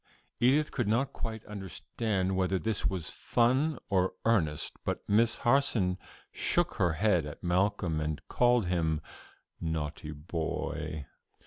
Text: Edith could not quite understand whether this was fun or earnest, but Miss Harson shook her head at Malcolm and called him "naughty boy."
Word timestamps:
Edith 0.39 0.71
could 0.71 0.87
not 0.87 1.13
quite 1.13 1.45
understand 1.45 2.35
whether 2.35 2.57
this 2.57 2.87
was 2.87 3.07
fun 3.11 3.77
or 3.87 4.15
earnest, 4.25 4.77
but 4.83 5.07
Miss 5.07 5.35
Harson 5.37 5.99
shook 6.31 6.73
her 6.77 6.93
head 6.93 7.27
at 7.27 7.43
Malcolm 7.43 7.99
and 8.01 8.19
called 8.27 8.65
him 8.65 8.99
"naughty 9.59 10.09
boy." 10.09 11.05